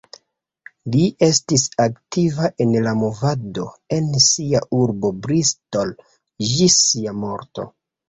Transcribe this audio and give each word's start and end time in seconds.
Li 0.95 1.03
estis 1.27 1.65
aktiva 1.85 2.49
en 2.65 2.73
la 2.87 2.95
movado 3.03 3.67
en 4.01 4.11
sia 4.31 4.65
urbo 4.81 5.15
Bristol, 5.29 5.97
ĝis 6.51 6.83
sia 6.91 7.19
morto. 7.25 7.73